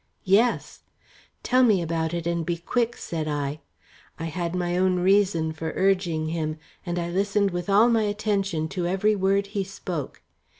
"Yes!" 0.25 0.79
"Tell 1.43 1.61
me 1.61 1.79
about 1.79 2.11
it, 2.11 2.25
and 2.25 2.43
be 2.43 2.57
quick!" 2.57 2.97
said 2.97 3.27
I. 3.27 3.59
I 4.17 4.23
had 4.33 4.55
my 4.55 4.75
own 4.75 4.95
reason 4.95 5.53
for 5.53 5.73
urging 5.75 6.29
him, 6.29 6.57
and 6.83 6.97
I 6.97 7.09
listened 7.11 7.51
with 7.51 7.69
all 7.69 7.87
my 7.87 8.01
attention 8.05 8.67
to 8.69 8.87
every 8.87 9.15
word 9.15 9.45
he 9.53 9.63
spoke. 9.63 10.23